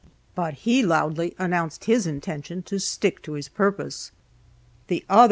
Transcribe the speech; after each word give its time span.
But 0.33 0.55
he 0.65 0.81
loudly 0.81 1.35
announced 1.37 1.83
his 1.85 2.07
intention 2.07 2.63
to 2.63 2.79
stick 2.79 3.21
to 3.21 3.33
his 3.33 3.47
purpose. 3.49 4.11
The 4.87 5.05
other 5.07 5.19
Co. 5.19 5.19